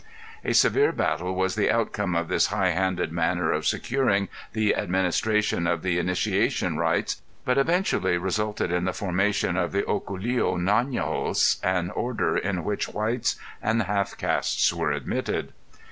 [0.43, 5.67] A severe battle was the outcome of this high handed manner of securing the administration
[5.67, 11.91] of the initiation rites, but eventually resulted in the formation of the Ocolio ├æ├Ī├▒igos, an
[11.91, 15.53] order in which whites and half castes were admitted.